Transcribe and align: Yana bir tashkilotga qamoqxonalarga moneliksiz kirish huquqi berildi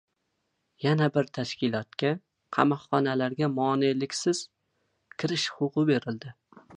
Yana 0.83 1.09
bir 1.17 1.27
tashkilotga 1.37 2.09
qamoqxonalarga 2.57 3.49
moneliksiz 3.59 4.41
kirish 5.25 5.47
huquqi 5.59 5.85
berildi 5.91 6.33